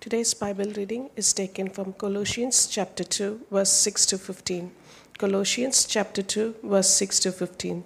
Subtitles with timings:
[0.00, 4.70] Today's Bible reading is taken from Colossians chapter 2, verse 6 to 15.
[5.18, 7.82] Colossians chapter 2, verse 6 to 15.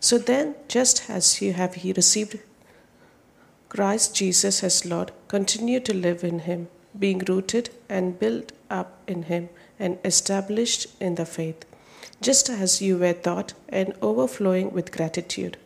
[0.00, 2.40] So then, just as you have he received
[3.68, 6.66] Christ Jesus as Lord, continue to live in Him,
[6.98, 11.64] being rooted and built up in Him and established in the faith,
[12.20, 15.58] just as you were taught and overflowing with gratitude.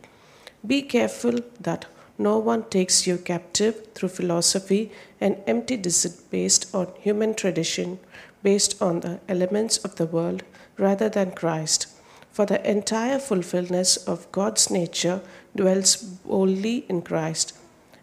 [0.66, 1.86] Be careful that
[2.20, 4.92] no one takes you captive through philosophy
[5.22, 7.98] and empty deceit based on human tradition,
[8.42, 10.42] based on the elements of the world
[10.76, 11.86] rather than Christ.
[12.30, 15.22] For the entire fulfillment of God's nature
[15.56, 17.54] dwells only in Christ,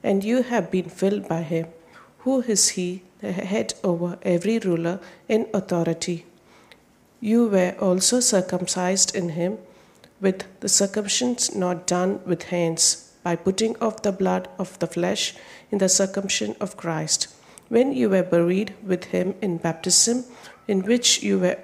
[0.02, 1.68] and you have been filled by Him.
[2.20, 6.26] Who is He, the head over every ruler in authority?
[7.22, 9.60] You were also circumcised in Him
[10.20, 15.36] with the circumcision not done with hands by putting off the blood of the flesh
[15.70, 17.28] in the circumcision of Christ,
[17.68, 20.24] when you were buried with him in baptism,
[20.66, 21.58] in which you were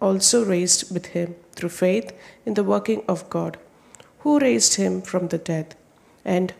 [0.00, 2.14] also raised with him through faith
[2.46, 3.58] in the working of God,
[4.20, 5.74] who raised him from the dead.
[6.24, 6.54] And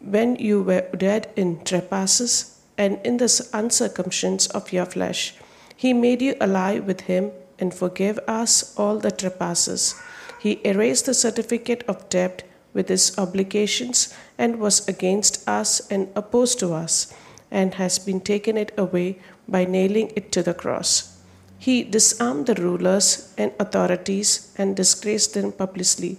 [0.00, 5.34] when you were dead in trespasses and in the uncircumcision of your flesh,
[5.76, 7.30] he made you alive with him
[7.60, 9.94] and forgave us all the trespasses.
[10.40, 12.42] He erased the certificate of debt
[12.78, 17.12] with his obligations and was against us and opposed to us,
[17.50, 21.18] and has been taken it away by nailing it to the cross.
[21.58, 26.18] He disarmed the rulers and authorities and disgraced them publicly.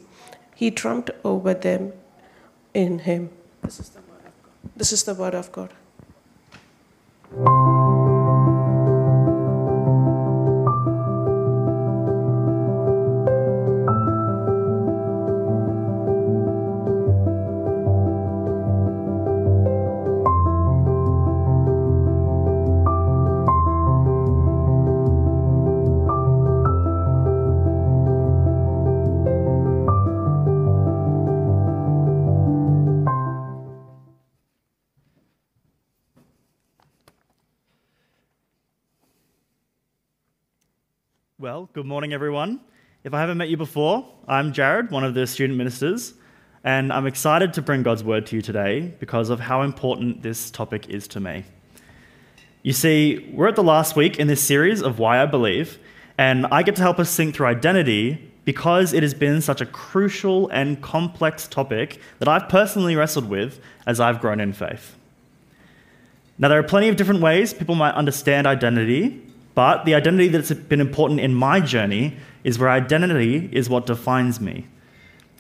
[0.54, 1.94] He trumped over them
[2.74, 3.30] in him.
[3.64, 4.72] This is the word of God.
[4.76, 5.72] This is the word of God.
[41.40, 42.60] Well, good morning, everyone.
[43.06, 46.14] If I haven't met you before, I'm Jared, one of the student ministers,
[46.66, 50.52] and I'm excited to bring God's word to you today because of how important this
[50.52, 51.46] topic is to me.
[52.62, 55.80] You see, we're at the last week in this series of Why I Believe,
[56.18, 59.66] and I get to help us think through identity because it has been such a
[59.66, 64.98] crucial and complex topic that I've personally wrestled with as I've grown in faith.
[66.38, 69.26] Now, there are plenty of different ways people might understand identity,
[69.60, 72.16] but the identity that's been important in my journey
[72.46, 74.66] is where identity is what defines me.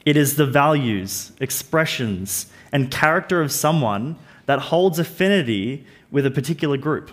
[0.06, 6.76] It is the values, expressions, and character of someone that holds affinity with a particular
[6.76, 7.12] group,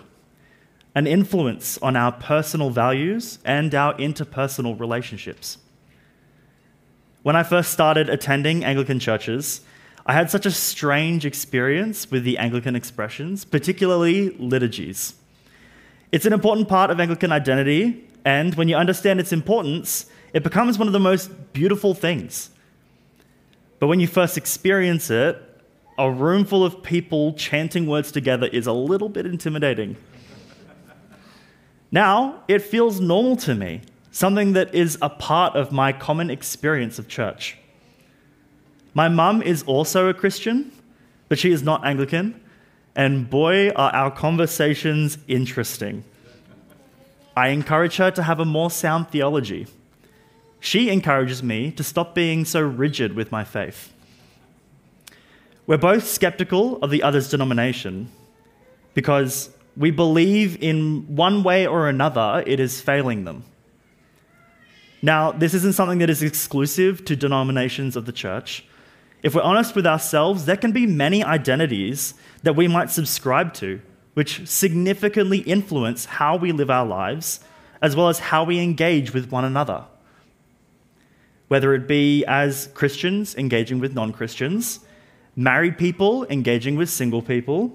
[0.95, 5.59] an influence on our personal values and our interpersonal relationships.
[7.23, 9.61] When I first started attending Anglican churches,
[10.05, 15.13] I had such a strange experience with the Anglican expressions, particularly liturgies.
[16.11, 20.79] It's an important part of Anglican identity, and when you understand its importance, it becomes
[20.79, 22.49] one of the most beautiful things.
[23.79, 25.43] But when you first experience it,
[25.97, 29.97] a room full of people chanting words together is a little bit intimidating.
[31.91, 33.81] now, it feels normal to me,
[34.11, 37.57] something that is a part of my common experience of church.
[38.93, 40.71] My mum is also a Christian,
[41.27, 42.39] but she is not Anglican,
[42.97, 46.03] and boy, are our conversations interesting.
[47.37, 49.67] I encourage her to have a more sound theology.
[50.59, 53.93] She encourages me to stop being so rigid with my faith.
[55.67, 58.11] We're both skeptical of the other's denomination
[58.95, 63.43] because we believe in one way or another it is failing them.
[65.03, 68.65] Now, this isn't something that is exclusive to denominations of the church.
[69.23, 73.81] If we're honest with ourselves, there can be many identities that we might subscribe to,
[74.13, 77.39] which significantly influence how we live our lives,
[77.81, 79.85] as well as how we engage with one another.
[81.47, 84.81] Whether it be as Christians engaging with non Christians,
[85.35, 87.71] married people engaging with single people,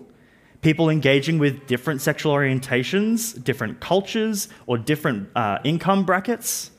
[0.61, 6.71] people engaging with different sexual orientations, different cultures, or different uh, income brackets.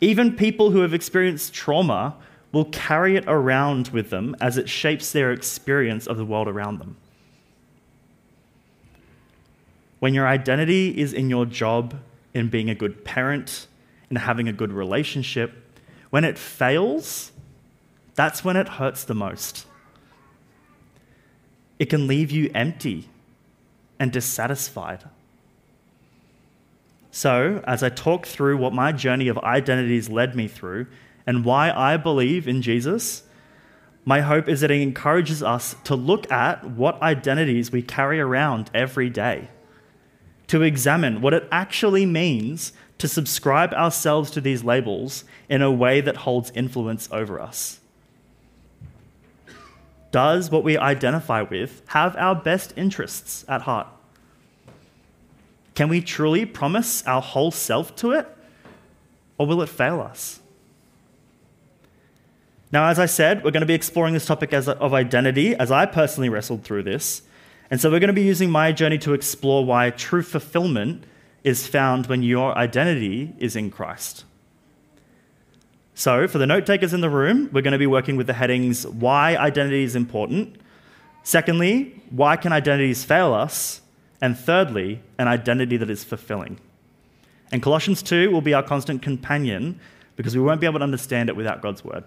[0.00, 2.16] Even people who have experienced trauma
[2.56, 6.78] will carry it around with them as it shapes their experience of the world around
[6.78, 6.96] them.
[9.98, 12.00] When your identity is in your job,
[12.32, 13.66] in being a good parent,
[14.08, 15.52] in having a good relationship,
[16.08, 17.30] when it fails,
[18.14, 19.66] that's when it hurts the most.
[21.78, 23.10] It can leave you empty.
[23.98, 25.04] and dissatisfied.
[27.10, 30.86] So, as I talk through what my journey of identities led me through
[31.26, 33.24] and why I believe in Jesus,
[34.04, 38.70] my hope is that it encourages us to look at what identities we carry around
[38.72, 39.48] every day,
[40.46, 46.00] to examine what it actually means to subscribe ourselves to these labels in a way
[46.00, 47.80] that holds influence over us.
[50.12, 53.88] Does what we identify with have our best interests at heart?
[55.74, 58.26] Can we truly promise our whole self to it?
[59.36, 60.40] Or will it fail us?
[62.72, 65.70] Now, as I said, we're going to be exploring this topic as, of identity as
[65.70, 67.22] I personally wrestled through this.
[67.70, 71.04] And so we're going to be using my journey to explore why true fulfillment
[71.44, 74.24] is found when your identity is in Christ.
[75.94, 78.34] So, for the note takers in the room, we're going to be working with the
[78.34, 80.56] headings why identity is important.
[81.22, 83.80] Secondly, why can identities fail us?
[84.20, 86.58] And thirdly, an identity that is fulfilling.
[87.50, 89.80] And Colossians 2 will be our constant companion
[90.16, 92.04] because we won't be able to understand it without God's word.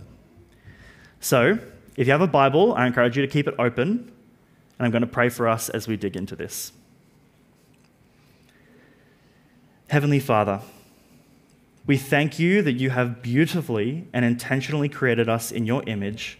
[1.19, 1.59] So,
[1.97, 4.11] if you have a Bible, I encourage you to keep it open,
[4.77, 6.71] and I'm going to pray for us as we dig into this.
[9.89, 10.61] Heavenly Father,
[11.85, 16.37] we thank you that you have beautifully and intentionally created us in your image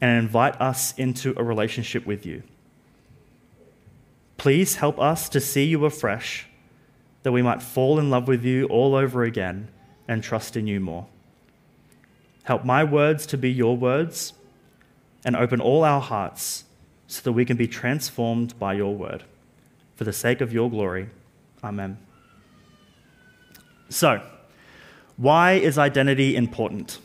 [0.00, 2.42] and invite us into a relationship with you.
[4.36, 6.46] Please help us to see you afresh,
[7.22, 9.68] that we might fall in love with you all over again
[10.06, 11.06] and trust in you more.
[12.46, 14.32] Help my words to be your words
[15.24, 16.62] and open all our hearts
[17.08, 19.24] so that we can be transformed by your word.
[19.96, 21.08] For the sake of your glory,
[21.64, 21.98] amen.
[23.88, 24.22] So,
[25.16, 27.00] why is identity important?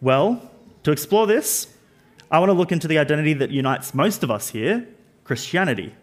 [0.00, 0.50] Well,
[0.84, 1.74] to explore this,
[2.30, 4.88] I want to look into the identity that unites most of us here
[5.24, 5.94] Christianity.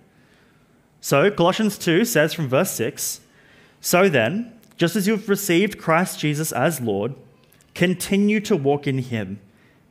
[1.00, 3.22] So, Colossians 2 says from verse 6
[3.80, 7.16] So then, just as you have received Christ Jesus as Lord,
[7.74, 9.40] continue to walk in him,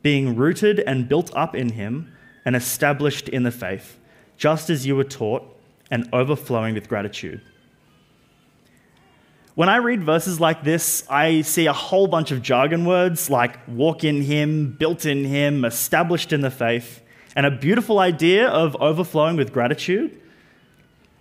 [0.01, 2.11] being rooted and built up in him
[2.45, 3.99] and established in the faith,
[4.37, 5.43] just as you were taught,
[5.89, 7.41] and overflowing with gratitude.
[9.53, 13.59] When I read verses like this, I see a whole bunch of jargon words like
[13.67, 17.01] walk in Him, built in Him, established in the faith,
[17.35, 20.19] and a beautiful idea of overflowing with gratitude.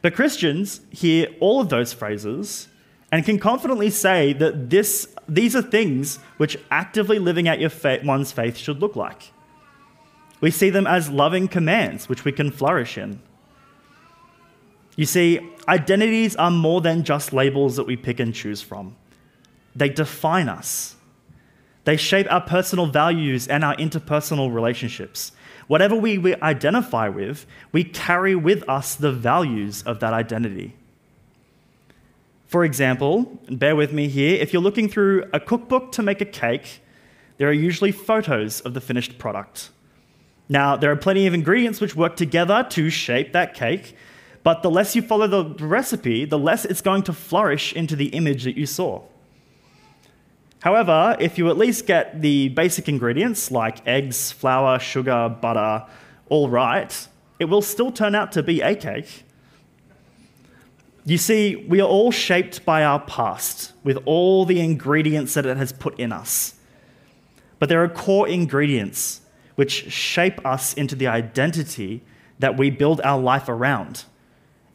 [0.00, 2.68] But Christians hear all of those phrases
[3.10, 8.02] and can confidently say that this, these are things which actively living out your faith,
[8.04, 9.32] one's faith should look like.
[10.40, 13.22] We see them as loving commands which we can flourish in.
[14.96, 15.38] You see,
[15.68, 18.96] identities are more than just labels that we pick and choose from,
[19.74, 20.96] they define us.
[21.84, 25.32] They shape our personal values and our interpersonal relationships.
[25.68, 30.76] Whatever we, we identify with, we carry with us the values of that identity.
[32.50, 36.24] For example, bear with me here, if you're looking through a cookbook to make a
[36.24, 36.80] cake,
[37.38, 39.70] there are usually photos of the finished product.
[40.48, 43.94] Now, there are plenty of ingredients which work together to shape that cake,
[44.42, 48.06] but the less you follow the recipe, the less it's going to flourish into the
[48.06, 49.04] image that you saw.
[50.58, 55.86] However, if you at least get the basic ingredients like eggs, flour, sugar, butter,
[56.28, 57.06] all right,
[57.38, 59.22] it will still turn out to be a cake.
[61.04, 65.56] You see, we are all shaped by our past with all the ingredients that it
[65.56, 66.54] has put in us.
[67.58, 69.20] But there are core ingredients
[69.54, 72.02] which shape us into the identity
[72.38, 74.04] that we build our life around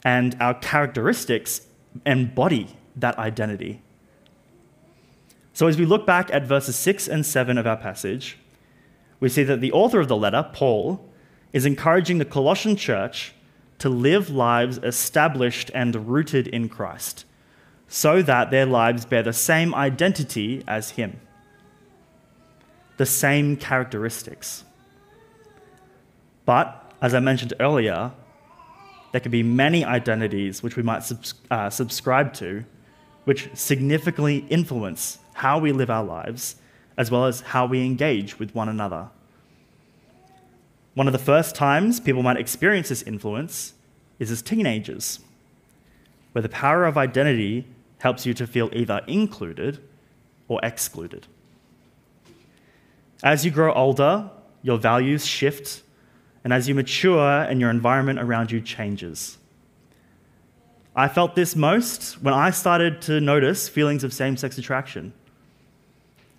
[0.04, 1.62] and our characteristics
[2.04, 3.82] embody that identity.
[5.52, 8.38] So, as we look back at verses 6 and 7 of our passage,
[9.20, 11.04] we see that the author of the letter, Paul,
[11.52, 13.34] is encouraging the Colossian church
[13.78, 17.24] to live lives established and rooted in Christ,
[17.88, 21.20] so that their lives bear the same identity as Him,
[22.96, 24.64] the same characteristics.
[26.44, 28.12] But, as I mentioned earlier,
[29.12, 32.64] there can be many identities which we might subs- uh, subscribe to,
[33.24, 36.56] which significantly influence how we live our lives,
[36.96, 39.10] as well as how we engage with one another.
[40.96, 43.74] One of the first times people might experience this influence
[44.18, 45.20] is as teenagers,
[46.32, 47.66] where the power of identity
[47.98, 49.78] helps you to feel either included
[50.48, 51.26] or excluded.
[53.22, 54.30] As you grow older,
[54.62, 55.82] your values shift
[56.44, 59.36] and as you mature and your environment around you changes.
[60.94, 65.12] I felt this most when I started to notice feelings of same sex attraction.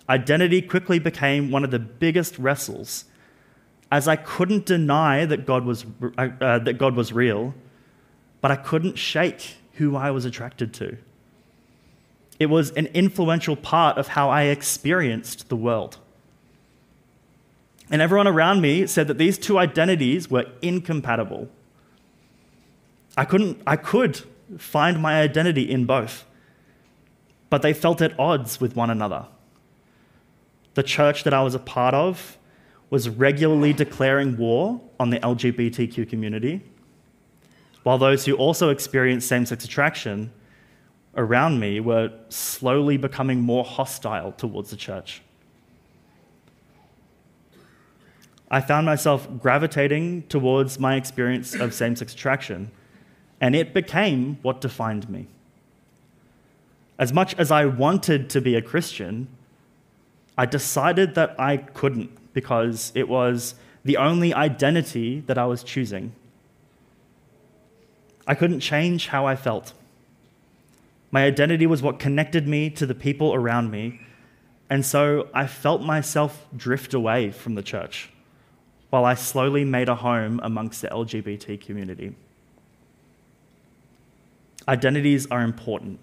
[0.08, 3.04] Identity quickly became one of the biggest wrestles,
[3.90, 5.86] as I couldn't deny that God was,
[6.18, 7.54] uh, uh, that God was real,
[8.40, 10.98] but I couldn't shake who I was attracted to.
[12.38, 15.98] It was an influential part of how I experienced the world.
[17.90, 21.48] And everyone around me said that these two identities were incompatible.
[23.16, 24.22] I couldn't, I could
[24.58, 26.24] find my identity in both,
[27.50, 29.26] but they felt at odds with one another.
[30.74, 32.36] The church that I was a part of
[32.90, 36.62] was regularly declaring war on the LGBTQ community,
[37.82, 40.32] while those who also experienced same sex attraction
[41.16, 45.22] around me were slowly becoming more hostile towards the church.
[48.50, 52.70] I found myself gravitating towards my experience of same sex attraction,
[53.40, 55.26] and it became what defined me.
[56.98, 59.28] As much as I wanted to be a Christian,
[60.36, 63.54] I decided that I couldn't because it was
[63.84, 66.12] the only identity that I was choosing.
[68.26, 69.72] I couldn't change how I felt.
[71.10, 74.00] My identity was what connected me to the people around me,
[74.68, 78.10] and so I felt myself drift away from the church
[78.90, 82.14] while I slowly made a home amongst the LGBT community.
[84.66, 85.98] Identities are important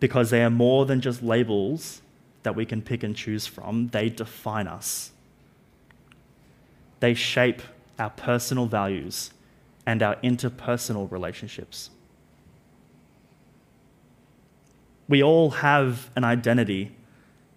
[0.00, 2.02] because they are more than just labels
[2.42, 5.12] that we can pick and choose from, they define us.
[7.00, 7.62] They shape
[7.98, 9.32] our personal values
[9.86, 11.90] and our interpersonal relationships.
[15.08, 16.94] We all have an identity,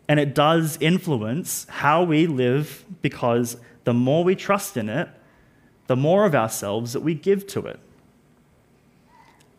[0.07, 5.09] and it does influence how we live because the more we trust in it,
[5.87, 7.79] the more of ourselves that we give to it.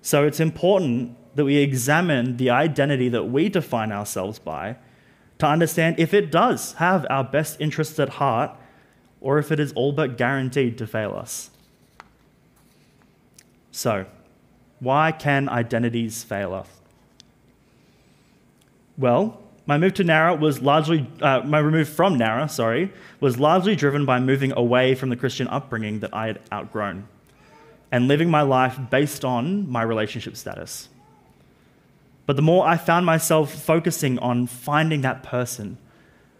[0.02, 4.76] So it's important that we examine the identity that we define ourselves by
[5.38, 8.50] to understand if it does have our best interests at heart
[9.20, 11.50] or if it is all but guaranteed to fail us.
[13.72, 14.06] So,
[14.80, 16.68] why can identities fail us?
[18.96, 23.74] Well, my move to Nara was largely, uh, my move from Nara, sorry, was largely
[23.74, 27.08] driven by moving away from the Christian upbringing that I had outgrown
[27.90, 30.88] and living my life based on my relationship status.
[32.26, 35.78] But the more I found myself focusing on finding that person,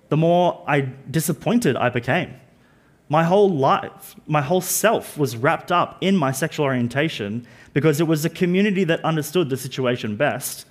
[0.08, 2.34] the more I disappointed I became.
[3.08, 8.06] My whole life, my whole self was wrapped up in my sexual orientation because it
[8.06, 10.66] was the community that understood the situation best,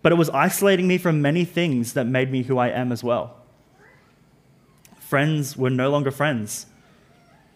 [0.00, 3.02] but it was isolating me from many things that made me who I am as
[3.02, 3.36] well.
[4.98, 6.66] Friends were no longer friends,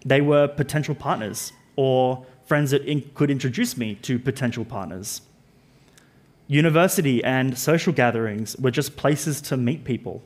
[0.05, 5.23] they were potential partners or friends that in- could introduce me to potential partners.
[6.49, 10.23] University and social gatherings were just places to meet people.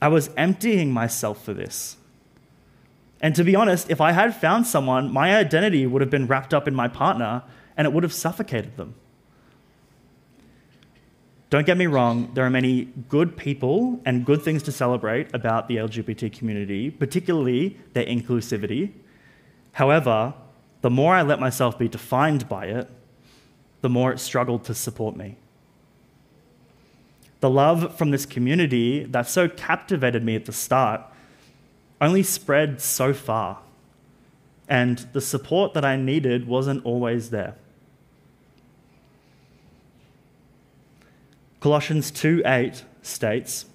[0.00, 1.96] I was emptying myself for this.
[3.20, 6.52] And to be honest, if I had found someone, my identity would have been wrapped
[6.52, 7.42] up in my partner
[7.76, 8.94] and it would have suffocated them.
[11.50, 15.68] Don't get me wrong, there are many good people and good things to celebrate about
[15.68, 18.92] the LGBT community, particularly their inclusivity.
[19.72, 20.34] However,
[20.80, 22.90] the more I let myself be defined by it,
[23.84, 25.36] the more it struggled to support me.
[27.40, 31.02] The love from this community that so captivated me at the start
[32.00, 33.58] only spread so far,
[34.70, 37.56] and the support that I needed wasn't always there.
[41.60, 43.66] Colossians 2:8 states,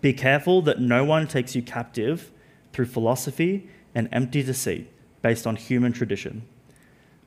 [0.00, 2.30] "Be careful that no one takes you captive
[2.72, 4.86] through philosophy and empty deceit
[5.20, 6.42] based on human tradition."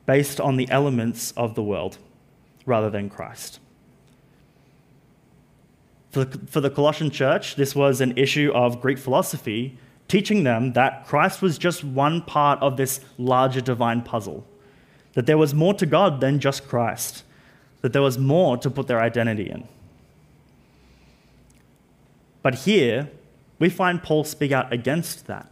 [0.06, 1.98] Based on the elements of the world
[2.66, 3.58] rather than Christ.
[6.10, 9.78] For the, for the Colossian church, this was an issue of Greek philosophy,
[10.08, 14.46] teaching them that Christ was just one part of this larger divine puzzle,
[15.14, 17.24] that there was more to God than just Christ,
[17.80, 19.66] that there was more to put their identity in.
[22.42, 23.10] But here,
[23.58, 25.48] we find Paul speak out against that.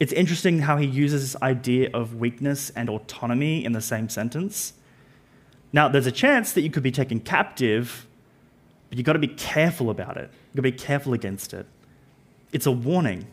[0.00, 4.72] It's interesting how he uses this idea of weakness and autonomy in the same sentence.
[5.72, 8.06] Now, there's a chance that you could be taken captive,
[8.88, 10.30] but you've got to be careful about it.
[10.52, 11.66] You've got to be careful against it.
[12.52, 13.26] It's a warning.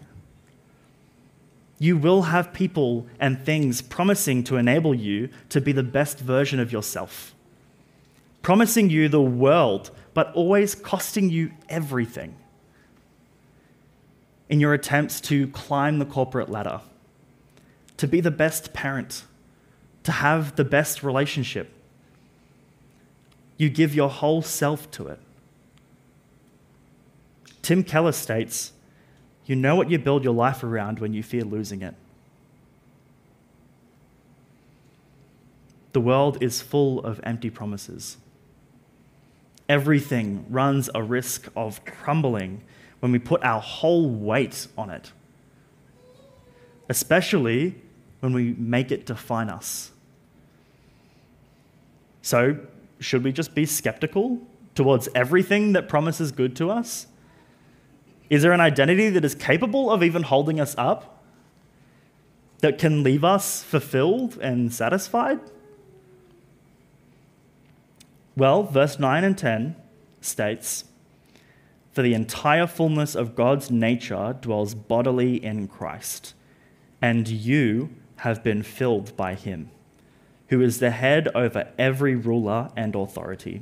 [1.80, 6.60] You will have people and things promising to enable you to be the best version
[6.60, 7.34] of yourself,
[8.44, 12.36] promising you the world, but always costing you everything
[14.51, 16.81] in your attempts to climb the corporate ladder,
[17.98, 19.24] to be the best parent,
[20.03, 21.74] to have the best relationship.
[23.58, 25.20] You give your whole self to it.
[27.63, 28.74] Tim Keller states,
[29.46, 31.96] You know what you build your life around when you fear losing it.
[35.93, 38.17] the world is full of empty promises.
[39.67, 42.62] Everything runs a risk of crumbling
[43.01, 45.12] when we put our whole weight on it,
[46.88, 47.75] especially
[48.22, 49.91] when we make it define us.
[52.22, 52.58] So,
[53.00, 54.39] should we just be skeptical
[54.75, 57.08] towards everything that promises good to us?
[58.29, 61.24] Is there an identity that is capable of even holding us up?
[62.60, 65.39] That can leave us fulfilled and satisfied?
[68.38, 69.75] Well, verse 9 and 10
[70.22, 70.86] states
[71.92, 76.34] For the entire fullness of God's nature dwells bodily in Christ,
[77.02, 79.72] and you have been filled by him,
[80.48, 83.62] who is the head over every ruler and authority.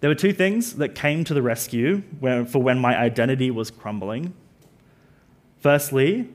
[0.00, 4.34] There were two things that came to the rescue for when my identity was crumbling.
[5.60, 6.28] Firstly,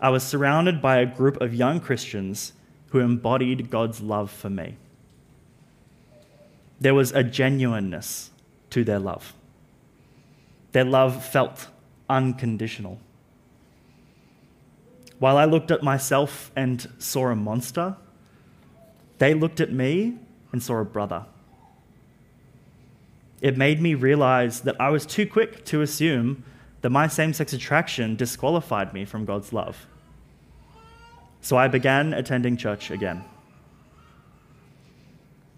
[0.00, 2.52] I was surrounded by a group of young Christians
[2.88, 4.76] who embodied God's love for me.
[6.80, 8.30] There was a genuineness
[8.70, 9.34] to their love.
[10.72, 11.68] Their love felt
[12.08, 12.98] unconditional.
[15.18, 17.96] While I looked at myself and saw a monster,
[19.18, 20.18] they looked at me
[20.52, 21.26] and saw a brother.
[23.40, 26.44] It made me realize that I was too quick to assume
[26.82, 29.86] that my same sex attraction disqualified me from God's love.
[31.40, 33.24] So I began attending church again.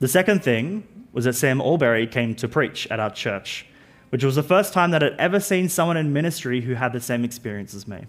[0.00, 3.66] The second thing was that Sam Allberry came to preach at our church,
[4.08, 7.00] which was the first time that I'd ever seen someone in ministry who had the
[7.00, 8.06] same experience as me.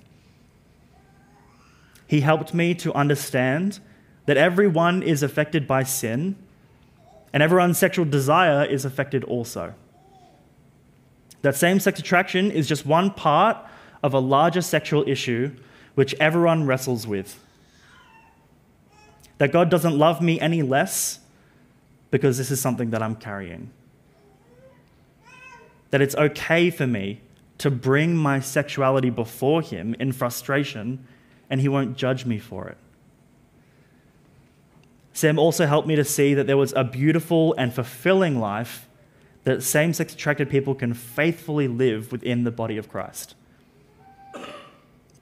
[2.08, 3.80] He helped me to understand
[4.26, 6.36] that everyone is affected by sin
[7.34, 9.74] and everyone's sexual desire is affected also.
[11.42, 13.58] That same sex attraction is just one part
[14.04, 15.56] of a larger sexual issue
[15.96, 17.40] which everyone wrestles with.
[19.40, 21.21] That God doesn't love me any less
[22.12, 23.72] because this is something that I'm carrying.
[25.90, 27.22] That it's okay for me
[27.58, 31.06] to bring my sexuality before Him in frustration
[31.50, 32.78] and He won't judge me for it.
[35.14, 38.88] Sam also helped me to see that there was a beautiful and fulfilling life
[39.44, 43.36] that same sex attracted people can faithfully live within the body of Christ.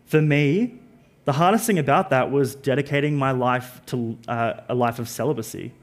[0.06, 0.80] For me,
[1.26, 5.74] the hardest thing about that was dedicating my life to uh, a life of celibacy,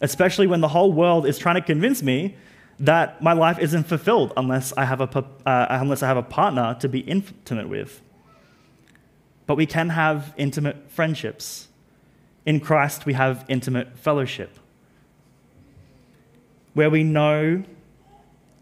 [0.00, 2.36] especially when the whole world is trying to convince me
[2.78, 6.76] that my life isn't fulfilled unless I have a, uh, unless I have a partner
[6.80, 8.02] to be intimate with.
[9.46, 11.68] But we can have intimate friendships
[12.44, 14.58] in Christ, we have intimate fellowship
[16.74, 17.64] where we know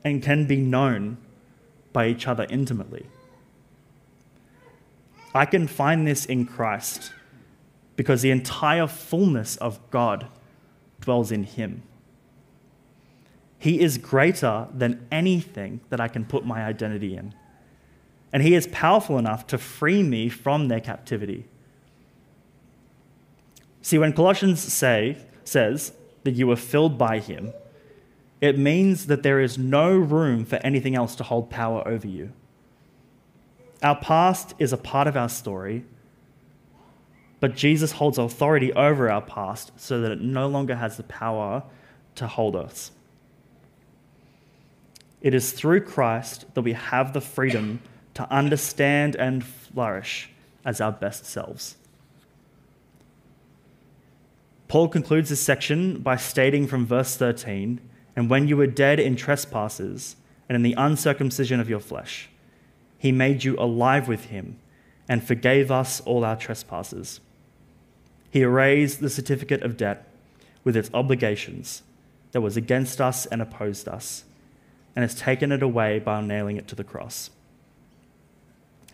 [0.04, 1.16] and can be known
[1.92, 3.06] by each other intimately.
[5.34, 7.12] I can find this in Christ
[7.96, 10.28] because the entire fullness of God
[11.04, 11.82] dwells in Him.
[13.58, 17.34] He is greater than anything that I can put my identity in.
[18.32, 21.46] And He is powerful enough to free me from their captivity.
[23.84, 27.52] See, when Colossians say, says that you were filled by him,
[28.40, 32.32] it means that there is no room for anything else to hold power over you.
[33.82, 35.84] Our past is a part of our story,
[37.44, 41.62] but Jesus holds authority over our past so that it no longer has the power
[42.14, 42.90] to hold us.
[45.20, 47.82] It is through Christ that we have the freedom
[48.14, 50.30] to understand and flourish
[50.64, 51.76] as our best selves.
[54.66, 57.78] Paul concludes this section by stating from verse 13
[58.16, 60.16] And when you were dead in trespasses
[60.48, 62.30] and in the uncircumcision of your flesh,
[62.96, 64.58] he made you alive with him
[65.06, 67.20] and forgave us all our trespasses.
[68.34, 70.08] He erased the certificate of debt
[70.64, 71.82] with its obligations
[72.32, 74.24] that was against us and opposed us,
[74.96, 77.30] and has taken it away by nailing it to the cross.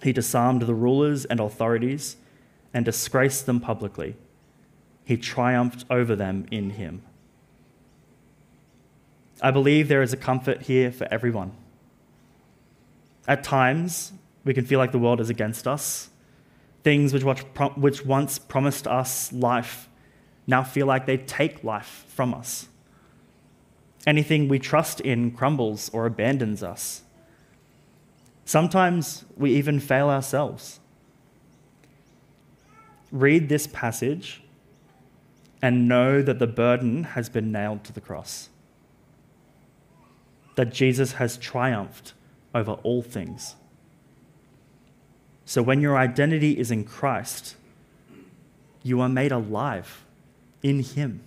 [0.02, 2.16] He disarmed the rulers and authorities
[2.74, 4.14] and disgraced them publicly
[5.10, 7.02] he triumphed over them in him.
[9.42, 11.50] I believe there is a comfort here for everyone.
[13.26, 14.12] At times,
[14.44, 16.09] we can feel like the world is against us.
[16.82, 17.24] Things which,
[17.76, 19.88] which once promised us life
[20.46, 22.68] now feel like they take life from us.
[24.06, 27.02] Anything we trust in crumbles or abandons us.
[28.44, 30.80] Sometimes we even fail ourselves.
[33.12, 34.42] Read this passage
[35.62, 38.48] and know that the burden has been nailed to the cross.
[40.56, 42.14] That Jesus has triumphed
[42.54, 43.56] over all things.
[45.50, 47.56] So when your identity is in Christ,
[48.84, 50.04] You are made alive
[50.62, 51.22] in Him.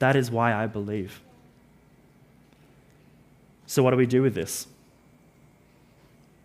[0.00, 1.22] That is why I believe.
[3.66, 4.66] So, what do we do with this?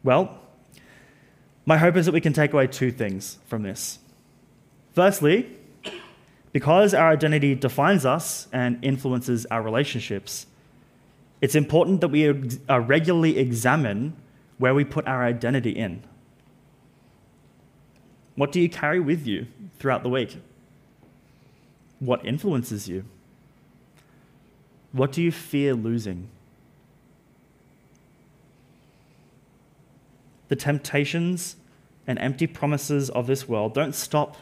[0.01, 0.39] Well,
[1.65, 3.99] my hope is that we can take away two things from this.
[4.93, 5.57] Firstly,
[6.53, 10.47] because our identity defines us and influences our relationships,
[11.41, 14.15] it's important that we uh, regularly examine
[14.61, 16.03] where we put our identity in.
[18.35, 19.47] What do you carry with you
[19.79, 20.37] throughout the week?
[21.99, 23.05] What influences you?
[24.91, 26.29] What do you fear losing?
[30.49, 31.55] The temptations
[32.05, 34.37] and empty promises of this world don't stop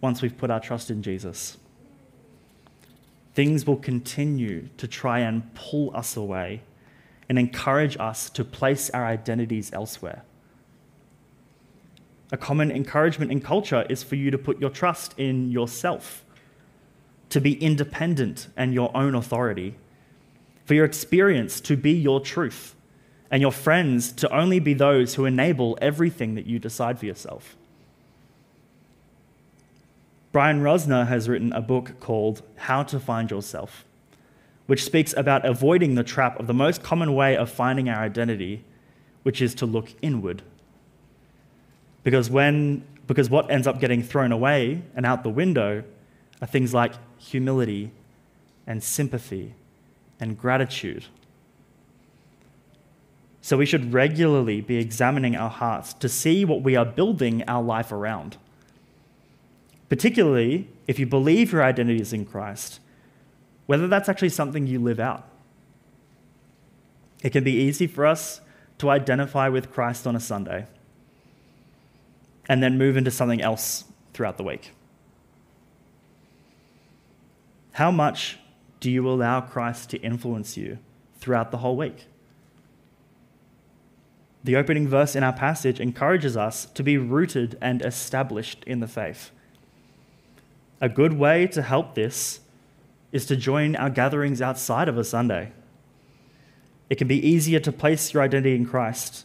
[0.00, 1.58] once we've put our trust in Jesus.
[3.34, 6.62] Things will continue to try and pull us away
[7.28, 10.22] and encourage us to place our identities elsewhere.
[12.32, 16.24] A common encouragement in culture is for you to put your trust in yourself,
[17.30, 19.74] to be independent and your own authority,
[20.64, 22.74] for your experience to be your truth,
[23.30, 27.56] and your friends to only be those who enable everything that you decide for yourself.
[30.32, 33.84] Brian Rosner has written a book called How to Find Yourself,
[34.66, 38.64] which speaks about avoiding the trap of the most common way of finding our identity,
[39.22, 40.42] which is to look inward.
[42.02, 45.84] Because, when, because what ends up getting thrown away and out the window
[46.40, 47.90] are things like humility
[48.66, 49.54] and sympathy
[50.20, 51.04] and gratitude.
[53.40, 57.62] So we should regularly be examining our hearts to see what we are building our
[57.62, 58.38] life around
[59.88, 62.80] particularly if you believe your identity is in Christ,
[63.66, 65.26] whether that's actually something you live out.
[67.22, 68.40] It can be easy for us
[68.78, 70.66] to identify with Christ on a Sunday
[72.48, 74.72] and then move into something else throughout the week.
[77.72, 78.38] How much
[78.80, 80.78] do you allow Christ to influence you
[81.18, 82.06] throughout the whole week?
[84.44, 88.86] The opening verse in our passage encourages us to be rooted and established in the
[88.86, 89.30] faith.
[90.82, 92.40] A good way to help this
[93.14, 95.52] is to join our gatherings outside of a Sunday.
[96.90, 99.24] It can be easier to place your identity in Christ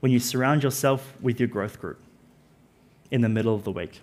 [0.00, 2.00] when you surround yourself with your growth group
[3.12, 4.00] in the middle of the week.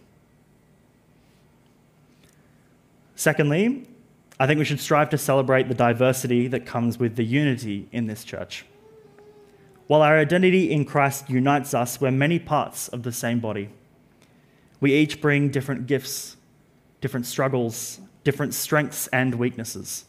[3.13, 3.85] Secondly,
[4.39, 8.07] I think we should strive to celebrate the diversity that comes with the unity in
[8.07, 8.65] this church.
[9.87, 13.69] While our identity in Christ unites us, we're many parts of the same body.
[14.79, 16.37] We each bring different gifts
[17.01, 20.03] different struggles, different strengths and weaknesses.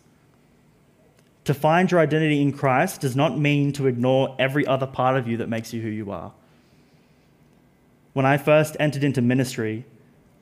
[1.45, 5.29] To find your identity in Christ does not mean to ignore every other part of
[5.29, 6.33] you that makes you who you are.
[8.15, 9.85] When I first entered into ministry,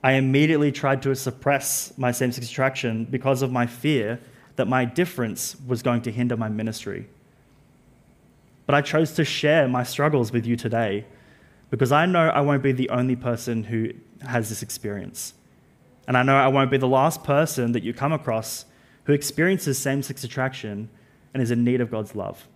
[0.03, 4.21] I immediately tried to suppress my same sex attraction because of my fear
[4.55, 7.07] that my difference was going to hinder my ministry.
[8.65, 11.05] But I chose to share my struggles with you today
[11.69, 13.91] because I know I won't be the only person who
[14.23, 15.35] has this experience.
[16.07, 18.65] And I know I won't be the last person that you come across
[19.05, 20.89] who experiences same sex attraction
[21.33, 22.47] and is in need of God's love.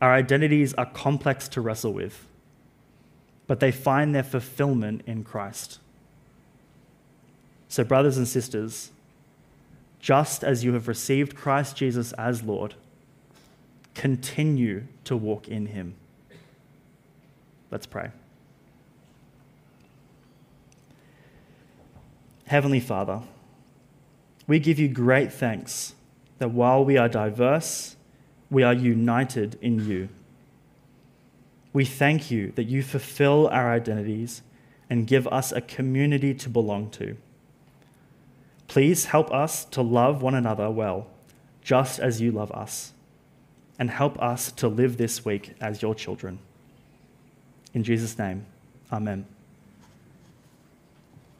[0.00, 2.26] Our identities are complex to wrestle with,
[3.46, 5.78] but they find their fulfillment in Christ.
[7.68, 8.90] So, brothers and sisters,
[10.00, 12.74] just as you have received Christ Jesus as Lord,
[13.94, 15.94] continue to walk in him.
[17.70, 18.10] Let's pray.
[22.50, 23.22] Heavenly Father,
[24.48, 25.94] we give you great thanks
[26.38, 27.94] that while we are diverse,
[28.50, 30.08] we are united in you.
[31.72, 34.42] We thank you that you fulfill our identities
[34.90, 37.16] and give us a community to belong to.
[38.66, 41.06] Please help us to love one another well,
[41.62, 42.92] just as you love us,
[43.78, 46.40] and help us to live this week as your children.
[47.74, 48.44] In Jesus' name,
[48.90, 49.24] amen.